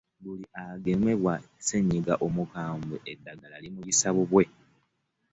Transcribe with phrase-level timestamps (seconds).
[0.23, 4.43] Buli agemebwa ssenyiga omukambwe eddagala limuyisa bubwe.